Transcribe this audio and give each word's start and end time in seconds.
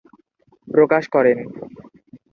প্রকাশ 0.67 1.03
করেন। 1.07 1.37